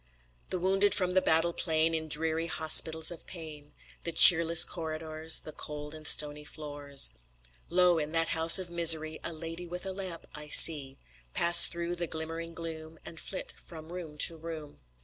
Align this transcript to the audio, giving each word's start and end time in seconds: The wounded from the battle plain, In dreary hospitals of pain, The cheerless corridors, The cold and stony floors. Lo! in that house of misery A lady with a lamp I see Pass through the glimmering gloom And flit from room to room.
The 0.49 0.57
wounded 0.57 0.95
from 0.95 1.13
the 1.13 1.21
battle 1.21 1.53
plain, 1.53 1.93
In 1.93 2.07
dreary 2.07 2.47
hospitals 2.47 3.11
of 3.11 3.27
pain, 3.27 3.75
The 4.03 4.11
cheerless 4.11 4.65
corridors, 4.65 5.41
The 5.41 5.51
cold 5.51 5.93
and 5.93 6.07
stony 6.07 6.43
floors. 6.43 7.11
Lo! 7.69 7.99
in 7.99 8.11
that 8.11 8.29
house 8.29 8.57
of 8.57 8.71
misery 8.71 9.19
A 9.23 9.31
lady 9.31 9.67
with 9.67 9.85
a 9.85 9.91
lamp 9.93 10.25
I 10.33 10.49
see 10.49 10.97
Pass 11.35 11.67
through 11.67 11.97
the 11.97 12.07
glimmering 12.07 12.55
gloom 12.55 12.97
And 13.05 13.19
flit 13.19 13.53
from 13.63 13.93
room 13.93 14.17
to 14.25 14.37
room. 14.37 14.79